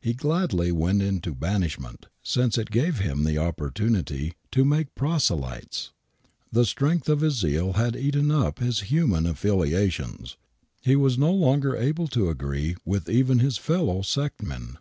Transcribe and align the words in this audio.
He 0.00 0.14
gladly 0.14 0.72
went 0.72 1.02
into 1.02 1.34
banishment, 1.34 2.06
since 2.22 2.56
it 2.56 2.70
gave 2.70 3.00
him 3.00 3.26
an 3.26 3.36
opportunity 3.36 4.32
to 4.52 4.64
make 4.64 4.94
proselytes. 4.94 5.92
The 6.50 6.64
strength 6.64 7.10
of 7.10 7.20
his 7.20 7.36
zeal 7.40 7.74
had 7.74 7.94
eaten 7.94 8.30
up 8.30 8.58
his 8.58 8.80
human 8.88 9.26
affiliations— 9.26 10.38
^he 10.86 10.96
was 10.96 11.18
no 11.18 11.30
longer 11.30 11.76
able 11.76 12.08
to 12.08 12.30
agree 12.30 12.76
with 12.86 13.10
even 13.10 13.38
his 13.40 13.58
fellow 13.58 14.00
sectmen. 14.00 14.78